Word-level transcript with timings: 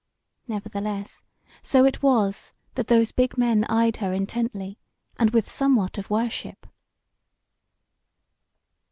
Nevertheless, 0.47 1.23
so 1.61 1.85
it 1.85 2.01
was, 2.01 2.53
that 2.73 2.87
those 2.87 3.11
big 3.11 3.37
men 3.37 3.65
eyed 3.65 3.97
her 3.97 4.13
intently, 4.13 4.79
and 5.19 5.29
with 5.29 5.47
somewhat 5.47 5.99
of 5.99 6.09
worship. 6.09 6.65